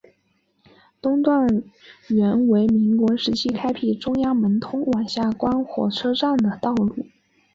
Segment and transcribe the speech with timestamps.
[0.99, 1.47] 东段
[2.07, 7.05] 原为民国时期开辟中央门通往下关火车站的道路。